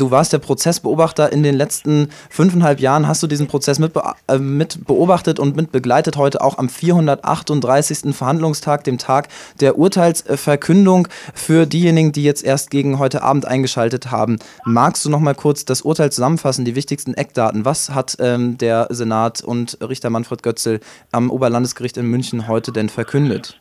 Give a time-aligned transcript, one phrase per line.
[0.00, 3.06] Du warst der Prozessbeobachter in den letzten fünfeinhalb Jahren.
[3.06, 3.92] Hast du diesen Prozess mit,
[4.28, 4.38] äh,
[4.86, 8.14] beobachtet und mit begleitet heute auch am 438.
[8.14, 9.28] Verhandlungstag, dem Tag
[9.60, 14.38] der Urteilsverkündung für diejenigen, die jetzt erst gegen heute Abend eingeschaltet haben.
[14.64, 17.66] Magst du noch mal kurz das Urteil zusammenfassen, die wichtigsten Eckdaten?
[17.66, 20.80] Was hat ähm, der Senat und Richter Manfred Götzel
[21.12, 23.59] am Oberlandesgericht in München heute denn verkündet?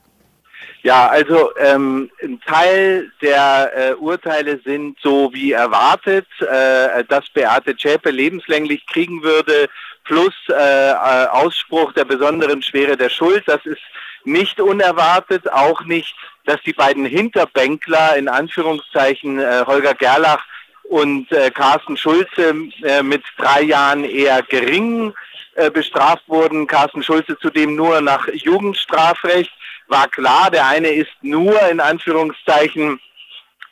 [0.82, 7.76] Ja, also ähm, ein Teil der äh, Urteile sind so wie erwartet, äh, dass Beate
[7.76, 9.68] Zschäpe lebenslänglich kriegen würde,
[10.06, 13.44] plus äh, äh, Ausspruch der besonderen Schwere der Schuld.
[13.46, 13.82] Das ist
[14.24, 16.16] nicht unerwartet, auch nicht,
[16.46, 20.44] dass die beiden Hinterbänkler in Anführungszeichen äh, Holger Gerlach
[20.84, 25.14] und äh, Carsten Schulze äh, mit drei Jahren eher gering
[25.56, 26.68] äh, bestraft wurden.
[26.68, 29.52] Carsten Schulze zudem nur nach Jugendstrafrecht
[29.90, 33.00] war klar, der eine ist nur in Anführungszeichen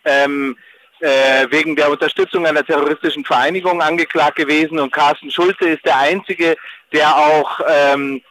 [0.06, 0.58] ähm,
[1.00, 6.58] äh, wegen der Unterstützung einer terroristischen Vereinigung angeklagt gewesen und Carsten Schulze ist der Einzige,
[6.92, 8.22] der auch ähm,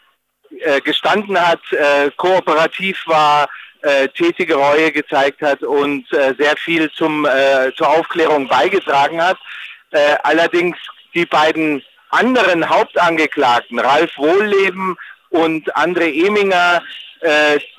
[0.60, 3.48] äh, gestanden hat, äh, kooperativ war,
[3.82, 9.38] äh, tätige Reue gezeigt hat und äh, sehr viel zum, äh, zur Aufklärung beigetragen hat.
[10.24, 10.76] Allerdings
[11.14, 14.96] die beiden anderen Hauptangeklagten, Ralf Wohlleben
[15.30, 16.82] und André Eminger,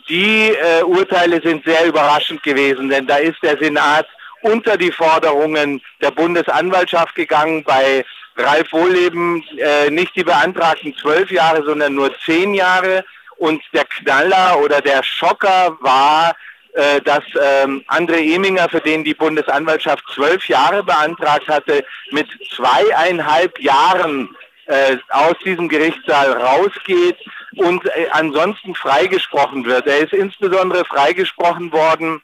[0.10, 4.08] die äh, Urteile sind sehr überraschend gewesen, denn da ist der Senat
[4.42, 7.64] unter die Forderungen der Bundesanwaltschaft gegangen.
[7.64, 8.06] Bei
[8.38, 13.04] Ralf Wohlleben äh, nicht die beantragten zwölf Jahre, sondern nur zehn Jahre.
[13.38, 16.36] Und der Knaller oder der Schocker war,
[16.74, 23.60] äh, dass ähm, André Eminger, für den die Bundesanwaltschaft zwölf Jahre beantragt hatte, mit zweieinhalb
[23.60, 24.30] Jahren
[24.66, 27.18] äh, aus diesem Gerichtssaal rausgeht
[27.56, 29.88] und äh, ansonsten freigesprochen wird.
[29.88, 32.22] Er ist insbesondere freigesprochen worden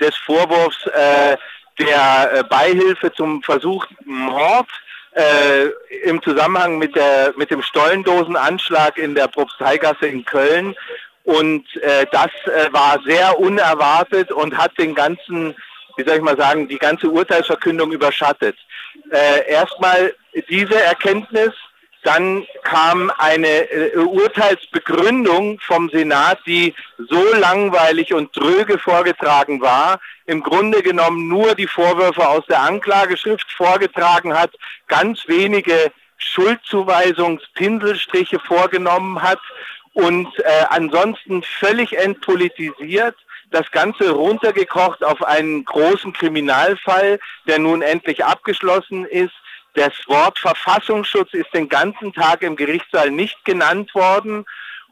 [0.00, 1.36] des Vorwurfs äh,
[1.78, 4.68] der äh, Beihilfe zum versuchten Mord
[5.14, 5.66] äh,
[6.04, 10.74] im Zusammenhang mit, der, mit dem Stollendosenanschlag in der Propsteigasse in Köln.
[11.24, 15.54] Und äh, das äh, war sehr unerwartet und hat den ganzen,
[15.96, 18.56] wie soll ich mal sagen, die ganze Urteilsverkündung überschattet.
[19.10, 20.14] Äh, erstmal
[20.48, 21.52] diese Erkenntnis,
[22.02, 30.42] dann kam eine äh, Urteilsbegründung vom Senat, die so langweilig und tröge vorgetragen war, im
[30.42, 34.50] Grunde genommen nur die Vorwürfe aus der Anklageschrift vorgetragen hat,
[34.88, 39.38] ganz wenige Schuldzuweisungspinselstriche vorgenommen hat
[39.92, 43.14] und äh, ansonsten völlig entpolitisiert
[43.50, 49.34] das Ganze runtergekocht auf einen großen Kriminalfall, der nun endlich abgeschlossen ist
[49.74, 54.44] das Wort Verfassungsschutz ist den ganzen Tag im Gerichtssaal nicht genannt worden.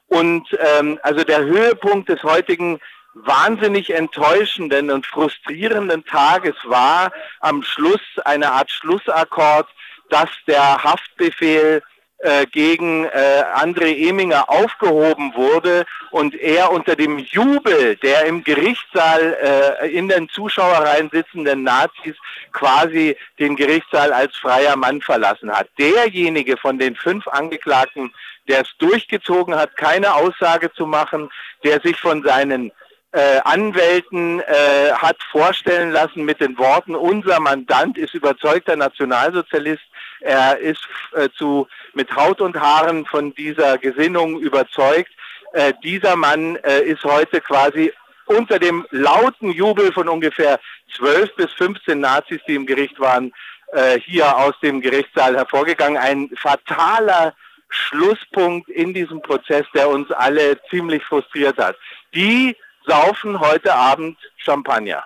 [0.08, 2.80] Und ähm, also der Höhepunkt des heutigen
[3.14, 9.68] wahnsinnig enttäuschenden und frustrierenden Tages war am Schluss eine Art Schlussakkord,
[10.08, 11.82] dass der Haftbefehl
[12.22, 19.78] äh, gegen äh, André Eminger aufgehoben wurde und er unter dem Jubel der im Gerichtssaal
[19.82, 22.16] äh, in den Zuschauerreihen sitzenden Nazis
[22.52, 25.68] quasi den Gerichtssaal als freier Mann verlassen hat.
[25.78, 28.12] Derjenige von den fünf Angeklagten,
[28.48, 31.30] der es durchgezogen hat, keine Aussage zu machen,
[31.64, 32.70] der sich von seinen
[33.12, 39.82] äh, Anwälten äh, hat vorstellen lassen mit den Worten, unser Mandant ist überzeugter Nationalsozialist,
[40.20, 45.10] er ist äh, zu, mit Haut und Haaren von dieser Gesinnung überzeugt.
[45.52, 47.92] Äh, dieser Mann äh, ist heute quasi
[48.26, 50.60] unter dem lauten Jubel von ungefähr
[50.96, 53.32] 12 bis 15 Nazis, die im Gericht waren,
[53.72, 55.96] äh, hier aus dem Gerichtssaal hervorgegangen.
[55.96, 57.34] Ein fataler
[57.68, 61.76] Schlusspunkt in diesem Prozess, der uns alle ziemlich frustriert hat.
[62.14, 62.56] Die
[62.86, 65.04] saufen heute Abend Champagner.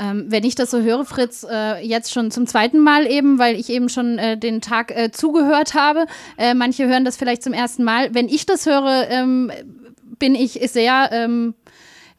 [0.00, 3.54] Ähm, wenn ich das so höre, Fritz, äh, jetzt schon zum zweiten Mal eben, weil
[3.54, 6.06] ich eben schon äh, den Tag äh, zugehört habe.
[6.38, 8.14] Äh, manche hören das vielleicht zum ersten Mal.
[8.14, 9.52] Wenn ich das höre, ähm,
[10.18, 11.54] bin ich sehr ähm,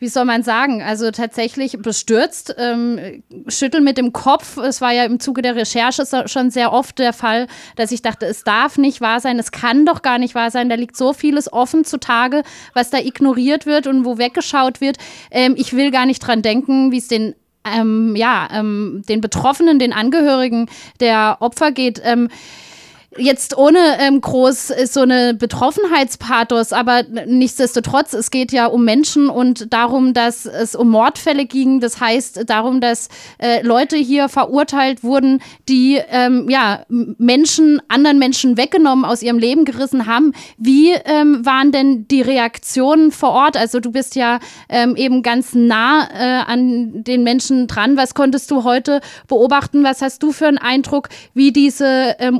[0.01, 4.57] wie soll man sagen, also tatsächlich bestürzt, ähm, schütteln mit dem Kopf.
[4.57, 7.45] Es war ja im Zuge der Recherche schon sehr oft der Fall,
[7.75, 10.69] dass ich dachte, es darf nicht wahr sein, es kann doch gar nicht wahr sein.
[10.69, 12.41] Da liegt so vieles offen zutage,
[12.73, 14.97] was da ignoriert wird und wo weggeschaut wird.
[15.29, 17.35] Ähm, ich will gar nicht dran denken, wie es den
[17.65, 20.69] ähm, ja, ähm, den Betroffenen, den Angehörigen
[20.99, 22.01] der Opfer geht.
[22.03, 22.29] Ähm,
[23.17, 29.73] jetzt ohne ähm, groß so eine Betroffenheitspathos, aber nichtsdestotrotz, es geht ja um Menschen und
[29.73, 31.81] darum, dass es um Mordfälle ging.
[31.81, 38.55] Das heißt darum, dass äh, Leute hier verurteilt wurden, die ähm, ja Menschen, anderen Menschen
[38.55, 40.31] weggenommen, aus ihrem Leben gerissen haben.
[40.57, 43.57] Wie ähm, waren denn die Reaktionen vor Ort?
[43.57, 47.97] Also du bist ja ähm, eben ganz nah äh, an den Menschen dran.
[47.97, 49.83] Was konntest du heute beobachten?
[49.83, 52.39] Was hast du für einen Eindruck, wie diese ähm,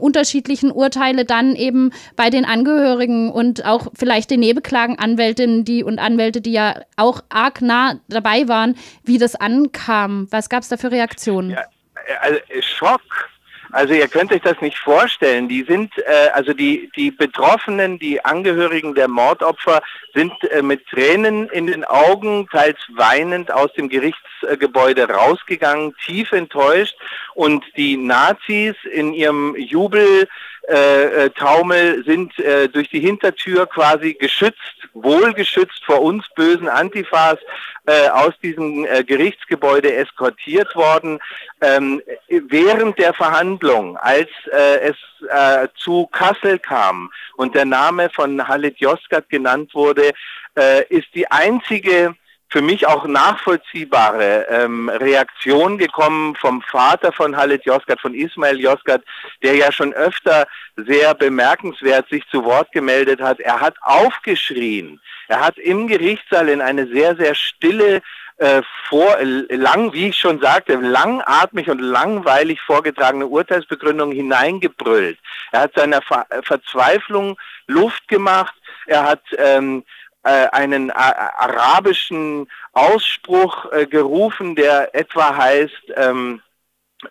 [0.62, 6.42] unterschiedlichen Urteile dann eben bei den Angehörigen und auch vielleicht den Nebenklagenanwältinnen die und Anwälte,
[6.42, 10.28] die ja auch arg nah dabei waren, wie das ankam?
[10.32, 11.52] Was gab es da für Reaktionen?
[11.52, 11.66] Ja,
[12.22, 13.02] also Schock
[13.72, 15.48] also ihr könnt euch das nicht vorstellen.
[15.48, 19.82] Die sind, äh, also die, die Betroffenen, die Angehörigen der Mordopfer
[20.14, 26.96] sind äh, mit Tränen in den Augen, teils weinend aus dem Gerichtsgebäude rausgegangen, tief enttäuscht.
[27.34, 30.28] Und die Nazis in ihrem Jubel
[30.68, 34.60] äh, äh, Taumel sind äh, durch die Hintertür quasi geschützt,
[34.94, 37.38] wohlgeschützt vor uns bösen Antifas
[37.88, 41.20] äh, aus diesem äh, Gerichtsgebäude eskortiert worden.
[41.62, 44.98] Ähm, während der Verhandlung, als äh, es
[45.30, 50.12] äh, zu Kassel kam und der Name von Halit Yozgat genannt wurde,
[50.56, 52.16] äh, ist die einzige
[52.52, 59.02] für mich auch nachvollziehbare ähm, Reaktion gekommen vom Vater von Halit Yozgat, von Ismail Yozgat,
[59.42, 60.46] der ja schon öfter
[60.76, 63.40] sehr bemerkenswert sich zu Wort gemeldet hat.
[63.40, 65.00] Er hat aufgeschrien.
[65.30, 68.02] Er hat im Gerichtssaal in eine sehr, sehr stille
[68.38, 75.18] äh, vor, lang, wie ich schon sagte, langatmig und langweilig vorgetragene Urteilsbegründung hineingebrüllt.
[75.54, 77.38] Er hat seiner Ver Verzweiflung
[77.68, 78.54] Luft gemacht.
[78.88, 79.86] Er hat ähm,
[80.24, 86.42] äh, einen äh, arabischen Ausspruch äh, gerufen, der etwa heißt, ähm,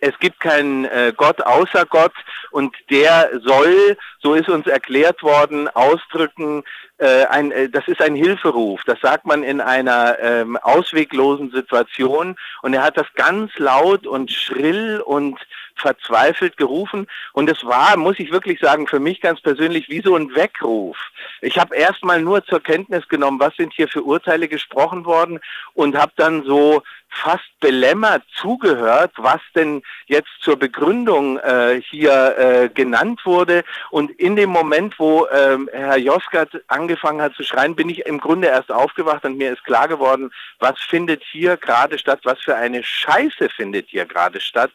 [0.01, 2.13] es gibt keinen äh, Gott außer Gott
[2.53, 6.63] und der soll, so ist uns erklärt worden, ausdrücken,
[6.99, 8.83] äh, ein, äh, das ist ein Hilferuf.
[8.85, 14.31] Das sagt man in einer ähm, ausweglosen Situation und er hat das ganz laut und
[14.31, 15.39] schrill und
[15.81, 20.15] verzweifelt gerufen und es war, muss ich wirklich sagen, für mich ganz persönlich wie so
[20.17, 20.97] ein Weckruf.
[21.41, 25.41] Ich habe erstmal nur zur Kenntnis genommen, was sind hier für Urteile gesprochen worden
[25.75, 32.69] und habe dann so fast belämmert zugehört, was denn jetzt zur Begründung äh, hier äh,
[32.69, 33.65] genannt wurde.
[33.91, 38.19] Und in dem Moment, wo ähm, Herr Joskat angefangen hat zu schreien, bin ich im
[38.19, 40.31] Grunde erst aufgewacht und mir ist klar geworden,
[40.61, 44.71] was findet hier gerade statt, was für eine Scheiße findet hier gerade statt.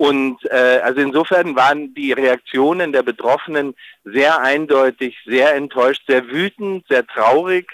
[0.00, 6.86] Und äh, also insofern waren die Reaktionen der Betroffenen sehr eindeutig, sehr enttäuscht, sehr wütend,
[6.88, 7.70] sehr traurig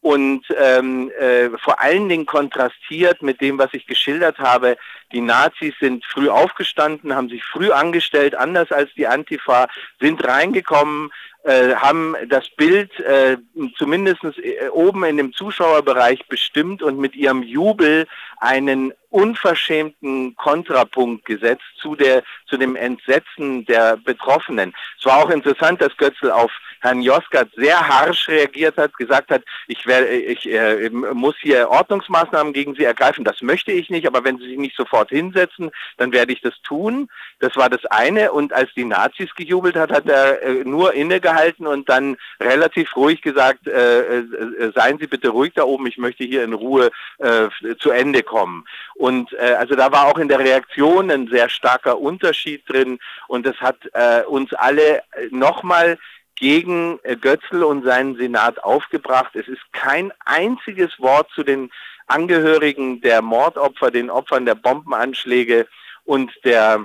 [0.00, 4.78] und ähm, äh, vor allen Dingen kontrastiert mit dem, was ich geschildert habe.
[5.12, 9.68] Die Nazis sind früh aufgestanden, haben sich früh angestellt, anders als die Antifa,
[10.00, 11.10] sind reingekommen,
[11.46, 13.36] äh, haben das Bild äh,
[13.78, 18.08] zumindest äh, oben in dem Zuschauerbereich bestimmt und mit ihrem Jubel
[18.38, 24.74] einen unverschämten Kontrapunkt gesetzt zu, der, zu dem Entsetzen der Betroffenen.
[24.98, 26.50] Es war auch interessant, dass Götzl auf
[26.80, 32.52] Herrn Joskat sehr harsch reagiert hat, gesagt hat, ich, wär, ich äh, muss hier Ordnungsmaßnahmen
[32.52, 33.24] gegen Sie ergreifen.
[33.24, 36.54] Das möchte ich nicht, aber wenn Sie sich nicht sofort hinsetzen, dann werde ich das
[36.62, 37.08] tun.
[37.40, 38.32] Das war das eine.
[38.32, 43.22] Und als die Nazis gejubelt hat, hat er äh, nur innegehalten und dann relativ ruhig
[43.22, 47.48] gesagt, äh, äh seien Sie bitte ruhig da oben, ich möchte hier in Ruhe äh,
[47.78, 48.64] zu Ende kommen.
[48.94, 52.98] Und äh, also da war auch in der Reaktion ein sehr starker Unterschied drin
[53.28, 55.98] und das hat äh, uns alle äh, nochmal
[56.36, 59.34] gegen äh, Götzl und seinen Senat aufgebracht.
[59.34, 61.70] Es ist kein einziges Wort zu den
[62.06, 65.66] Angehörigen der Mordopfer, den Opfern der Bombenanschläge
[66.04, 66.84] und der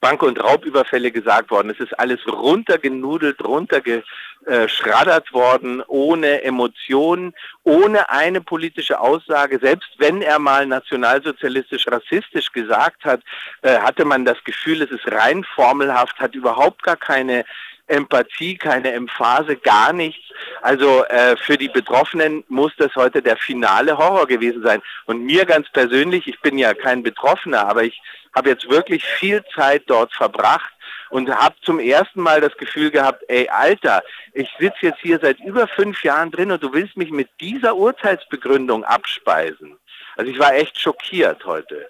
[0.00, 1.70] Bank- und Raubüberfälle gesagt worden.
[1.70, 7.34] Es ist alles runtergenudelt, runtergeschraddert worden, ohne Emotionen,
[7.64, 9.58] ohne eine politische Aussage.
[9.60, 13.22] Selbst wenn er mal nationalsozialistisch, rassistisch gesagt hat,
[13.62, 17.44] äh, hatte man das Gefühl, es ist rein formelhaft, hat überhaupt gar keine
[17.92, 20.24] Empathie, keine Emphase, gar nichts.
[20.62, 24.82] Also äh, für die Betroffenen muss das heute der finale Horror gewesen sein.
[25.06, 28.00] Und mir ganz persönlich, ich bin ja kein Betroffener, aber ich
[28.34, 30.72] habe jetzt wirklich viel Zeit dort verbracht
[31.10, 35.38] und habe zum ersten Mal das Gefühl gehabt, ey Alter, ich sitze jetzt hier seit
[35.40, 39.76] über fünf Jahren drin und du willst mich mit dieser Urteilsbegründung abspeisen.
[40.16, 41.86] Also ich war echt schockiert heute.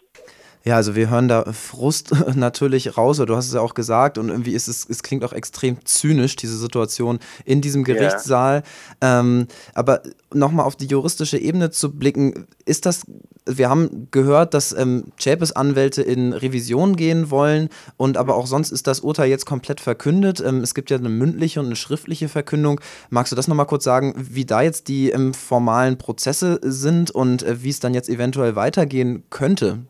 [0.64, 4.28] Ja, also wir hören da Frust natürlich raus, du hast es ja auch gesagt, und
[4.28, 8.62] irgendwie ist es, es klingt auch extrem zynisch, diese Situation in diesem Gerichtssaal.
[9.02, 9.21] Ja.
[9.21, 10.02] Ähm, aber
[10.33, 13.02] nochmal auf die juristische Ebene zu blicken, ist das,
[13.45, 18.71] wir haben gehört, dass ähm, Chapes Anwälte in Revision gehen wollen und aber auch sonst
[18.71, 20.40] ist das Urteil jetzt komplett verkündet.
[20.40, 22.81] Ähm, es gibt ja eine mündliche und eine schriftliche Verkündung.
[23.11, 27.42] Magst du das nochmal kurz sagen, wie da jetzt die ähm, formalen Prozesse sind und
[27.42, 29.81] äh, wie es dann jetzt eventuell weitergehen könnte?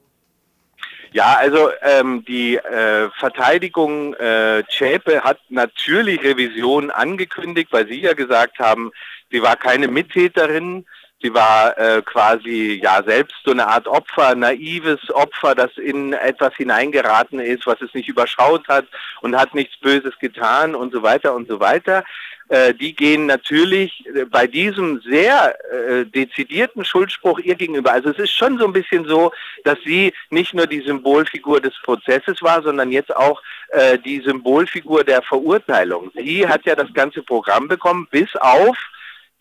[1.12, 8.14] Ja, also ähm, die äh, Verteidigung äh, Zschäpe hat natürlich Revision angekündigt, weil Sie ja
[8.14, 8.92] gesagt haben,
[9.30, 10.86] sie war keine Mittäterin.
[11.22, 16.54] Sie war äh, quasi ja selbst so eine Art Opfer, naives Opfer, das in etwas
[16.56, 18.86] hineingeraten ist, was es nicht überschaut hat
[19.20, 22.04] und hat nichts Böses getan und so weiter und so weiter.
[22.48, 27.92] Äh, die gehen natürlich äh, bei diesem sehr äh, dezidierten Schuldspruch ihr gegenüber.
[27.92, 29.32] Also es ist schon so ein bisschen so,
[29.64, 35.04] dass sie nicht nur die Symbolfigur des Prozesses war, sondern jetzt auch äh, die Symbolfigur
[35.04, 36.10] der Verurteilung.
[36.14, 38.76] Sie hat ja das ganze Programm bekommen, bis auf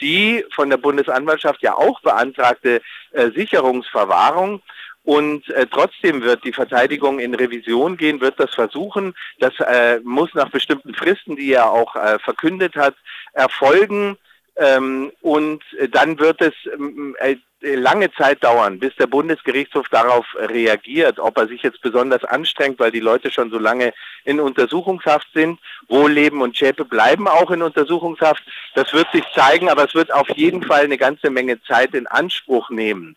[0.01, 2.81] die von der Bundesanwaltschaft ja auch beantragte
[3.11, 4.61] äh, Sicherungsverwahrung.
[5.03, 9.15] Und äh, trotzdem wird die Verteidigung in Revision gehen, wird das versuchen.
[9.39, 12.95] Das äh, muss nach bestimmten Fristen, die er auch äh, verkündet hat,
[13.33, 14.17] erfolgen.
[14.57, 21.19] Ähm, und dann wird es ähm, äh, lange Zeit dauern, bis der Bundesgerichtshof darauf reagiert,
[21.19, 23.93] ob er sich jetzt besonders anstrengt, weil die Leute schon so lange
[24.25, 25.59] in Untersuchungshaft sind.
[25.87, 28.43] Wohlleben und Schäpe bleiben auch in Untersuchungshaft.
[28.75, 32.07] Das wird sich zeigen, aber es wird auf jeden Fall eine ganze Menge Zeit in
[32.07, 33.15] Anspruch nehmen.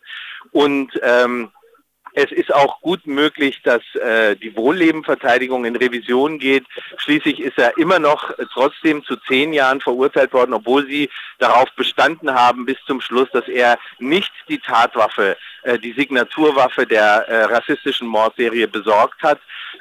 [0.51, 1.51] Und ähm,
[2.15, 6.65] es ist auch gut möglich, dass äh, die Wohllebenverteidigung in Revision geht.
[6.97, 12.33] Schließlich ist er immer noch trotzdem zu zehn Jahren verurteilt worden, obwohl sie darauf bestanden
[12.33, 18.07] haben bis zum Schluss, dass er nicht die Tatwaffe, äh, die Signaturwaffe der äh, rassistischen
[18.07, 19.39] Mordserie besorgt hat.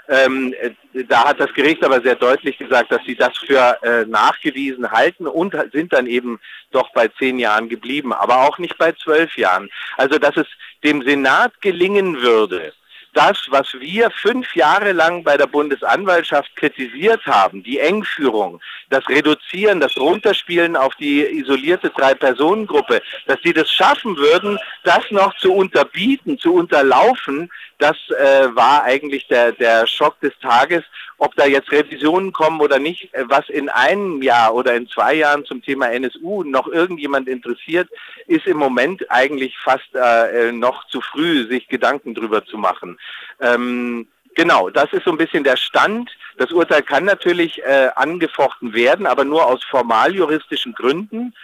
[0.09, 0.71] Ähm, äh,
[1.09, 5.26] da hat das Gericht aber sehr deutlich gesagt, dass sie das für äh, nachgewiesen halten
[5.26, 6.41] und sind dann eben
[6.73, 9.71] doch bei zehn Jahren geblieben, aber auch nicht bei zwölf Jahren.
[9.97, 10.47] Also dass es
[10.85, 12.73] dem Senat gelingen würde,
[13.14, 19.80] das, was wir fünf Jahre lang bei der Bundesanwaltschaft kritisiert haben, die Engführung, das Reduzieren,
[19.80, 26.38] das Runterspielen auf die isolierte Drei-Personen-Gruppe, dass sie das schaffen würden, das noch zu unterbieten,
[26.38, 30.85] zu unterlaufen, das äh, war eigentlich der, der Schock des Tages
[31.18, 35.14] ob da jetzt Revisionen kommen oder nicht, äh, was in einem Jahr oder in zwei
[35.14, 37.88] Jahren zum Thema NSU noch irgendjemand interessiert,
[38.26, 42.99] ist im Moment eigentlich fast äh, noch zu früh, sich Gedanken drüber zu machen.
[43.40, 46.11] Ähm, Genau, das ist so ein bisschen der Stand.
[46.38, 51.34] Das Urteil kann natürlich äh, angefochten werden, aber nur aus formaljuristischen Gründen,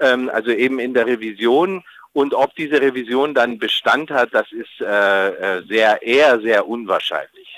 [0.00, 1.84] ähm, also eben in der Revision.
[2.12, 7.49] Und ob diese Revision dann Bestand hat, das ist äh, äh sehr, eher sehr unwahrscheinlich.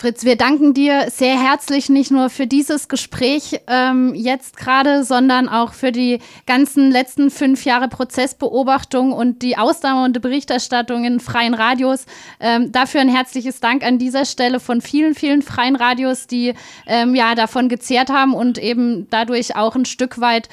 [0.00, 5.48] Fritz, wir danken dir sehr herzlich nicht nur für dieses Gespräch ähm, jetzt gerade, sondern
[5.48, 12.06] auch für die ganzen letzten fünf Jahre Prozessbeobachtung und die ausdauernde Berichterstattung in freien Radios.
[12.38, 16.54] Ähm, dafür ein herzliches Dank an dieser Stelle von vielen, vielen freien Radios, die
[16.86, 20.48] ähm, ja davon gezehrt haben und eben dadurch auch ein Stück weit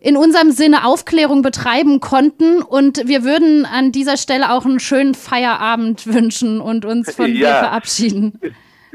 [0.00, 2.62] in unserem Sinne Aufklärung betreiben konnten.
[2.62, 7.34] Und wir würden an dieser Stelle auch einen schönen Feierabend wünschen und uns von ja.
[7.34, 8.40] dir verabschieden.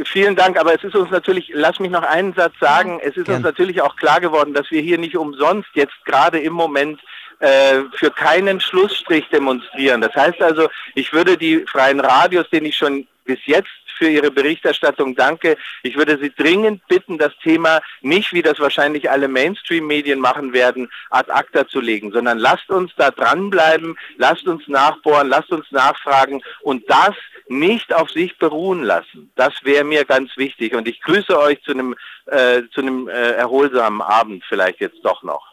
[0.05, 3.25] Vielen Dank, aber es ist uns natürlich, lass mich noch einen Satz sagen, es ist
[3.25, 3.38] Gern.
[3.38, 7.00] uns natürlich auch klar geworden, dass wir hier nicht umsonst jetzt gerade im Moment
[7.39, 10.01] äh, für keinen Schlussstrich demonstrieren.
[10.01, 14.31] Das heißt also, ich würde die freien Radios, denen ich schon bis jetzt für Ihre
[14.31, 15.57] Berichterstattung danke.
[15.83, 20.89] Ich würde Sie dringend bitten, das Thema nicht, wie das wahrscheinlich alle Mainstream-Medien machen werden,
[21.10, 26.41] ad acta zu legen, sondern lasst uns da dranbleiben, lasst uns nachbohren, lasst uns nachfragen
[26.62, 27.15] und das
[27.48, 29.31] nicht auf sich beruhen lassen.
[29.36, 31.95] Das wäre mir ganz wichtig und ich grüße euch zu einem,
[32.27, 35.45] äh, zu einem äh, erholsamen Abend vielleicht jetzt doch noch.